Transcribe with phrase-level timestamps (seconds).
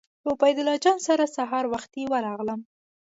[0.25, 2.59] له عبیدالله جان سره سهار وختي ورغلم.